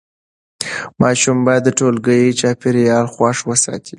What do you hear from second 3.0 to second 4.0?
خوښ وساتي.